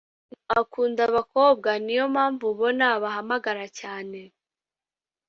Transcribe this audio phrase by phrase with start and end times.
[0.59, 4.19] akunda abakobwa niyompamvu ubona abahamagara cyane